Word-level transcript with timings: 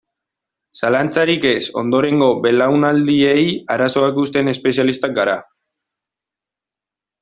Zalantzarik 0.79 1.45
ez, 1.49 1.59
ondorengo 1.83 2.31
belaunaldiei 2.47 3.45
arazoak 3.77 4.21
uzten 4.27 4.53
espezialistak 4.57 5.17
gara. 5.23 5.41